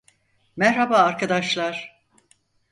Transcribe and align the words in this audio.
Merhaba 0.55 0.97
arkadaşlar. 0.97 2.01